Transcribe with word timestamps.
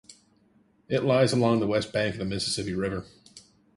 It 0.89 1.03
lies 1.03 1.31
along 1.31 1.59
the 1.59 1.67
west 1.67 1.93
bank 1.93 2.15
of 2.15 2.19
the 2.19 2.25
Mississippi 2.25 2.73
River. 2.73 3.05